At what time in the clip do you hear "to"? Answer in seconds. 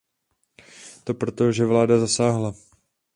1.03-1.13